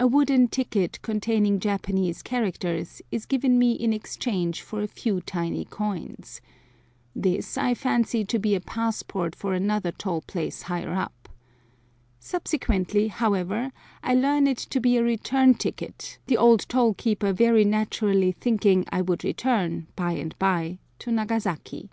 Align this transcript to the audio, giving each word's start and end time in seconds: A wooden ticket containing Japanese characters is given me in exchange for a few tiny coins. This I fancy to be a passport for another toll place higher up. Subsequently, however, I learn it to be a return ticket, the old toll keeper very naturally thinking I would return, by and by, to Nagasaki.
A 0.00 0.06
wooden 0.06 0.48
ticket 0.48 1.02
containing 1.02 1.60
Japanese 1.60 2.22
characters 2.22 3.02
is 3.10 3.26
given 3.26 3.58
me 3.58 3.72
in 3.72 3.92
exchange 3.92 4.62
for 4.62 4.80
a 4.80 4.86
few 4.88 5.20
tiny 5.20 5.66
coins. 5.66 6.40
This 7.14 7.58
I 7.58 7.74
fancy 7.74 8.24
to 8.24 8.38
be 8.38 8.54
a 8.54 8.62
passport 8.62 9.36
for 9.36 9.52
another 9.52 9.92
toll 9.92 10.22
place 10.22 10.62
higher 10.62 10.94
up. 10.94 11.28
Subsequently, 12.18 13.08
however, 13.08 13.72
I 14.02 14.14
learn 14.14 14.46
it 14.46 14.56
to 14.56 14.80
be 14.80 14.96
a 14.96 15.02
return 15.04 15.52
ticket, 15.52 16.18
the 16.28 16.38
old 16.38 16.60
toll 16.66 16.94
keeper 16.94 17.34
very 17.34 17.66
naturally 17.66 18.32
thinking 18.32 18.86
I 18.88 19.02
would 19.02 19.22
return, 19.22 19.86
by 19.96 20.12
and 20.12 20.34
by, 20.38 20.78
to 21.00 21.12
Nagasaki. 21.12 21.90